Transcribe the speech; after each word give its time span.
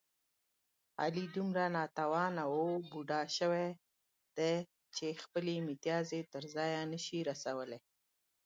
علي 1.01 1.25
دومره 1.35 1.63
ناتوانه 1.75 2.43
و 2.55 2.61
بوډا 2.89 3.21
شوی 3.37 3.67
دی، 4.37 4.55
چې 4.95 5.05
خپل 5.23 5.45
متیازې 5.67 6.19
تر 6.33 6.43
ځایه 6.55 6.81
نشي 6.91 7.19
رسولی. 7.29 7.79